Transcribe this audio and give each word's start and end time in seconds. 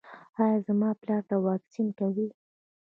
ایا 0.41 0.59
زما 0.67 0.89
پلار 1.01 1.23
ته 1.29 1.35
واکسین 1.47 1.87
کوئ؟ 1.97 2.27